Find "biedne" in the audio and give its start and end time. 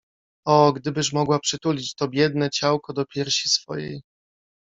2.07-2.49